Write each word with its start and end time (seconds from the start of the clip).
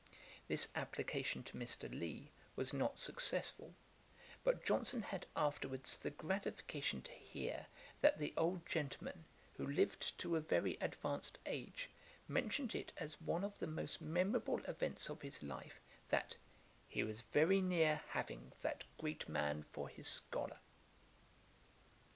This 0.47 0.67
application 0.73 1.43
to 1.43 1.53
Mr. 1.59 1.87
Lea 1.87 2.31
was 2.55 2.73
not 2.73 2.97
successful; 2.97 3.75
but 4.43 4.65
Johnson 4.65 5.03
had 5.03 5.27
afterwards 5.35 5.95
the 5.95 6.09
gratification 6.09 7.03
to 7.03 7.11
hear 7.11 7.67
that 8.01 8.17
the 8.17 8.33
old 8.35 8.65
gentleman, 8.65 9.25
who 9.57 9.67
lived 9.67 10.17
to 10.17 10.35
a 10.35 10.39
very 10.41 10.75
advanced 10.81 11.37
age, 11.45 11.87
mentioned 12.27 12.73
it 12.73 12.91
as 12.97 13.21
one 13.21 13.43
of 13.43 13.59
the 13.59 13.67
most 13.67 14.01
memorable 14.01 14.65
events 14.65 15.07
of 15.07 15.21
his 15.21 15.43
life, 15.43 15.79
that 16.09 16.35
'he 16.87 17.03
was 17.03 17.21
very 17.21 17.61
near 17.61 18.01
having 18.09 18.53
that 18.63 18.85
great 18.97 19.29
man 19.29 19.61
for 19.69 19.87
his 19.87 20.07
scholar.' 20.07 20.57